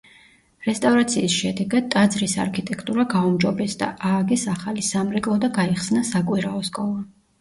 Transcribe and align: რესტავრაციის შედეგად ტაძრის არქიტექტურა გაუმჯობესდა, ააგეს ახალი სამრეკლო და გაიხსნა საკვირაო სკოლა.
რესტავრაციის 0.67 1.33
შედეგად 1.41 1.91
ტაძრის 1.95 2.33
არქიტექტურა 2.45 3.05
გაუმჯობესდა, 3.11 3.91
ააგეს 4.13 4.47
ახალი 4.55 4.87
სამრეკლო 4.89 5.37
და 5.45 5.51
გაიხსნა 5.59 6.05
საკვირაო 6.13 6.65
სკოლა. 6.73 7.07